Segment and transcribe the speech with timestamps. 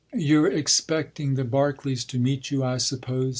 [0.17, 3.29] “You’re expecting the Barkleys to meet you, I suppose?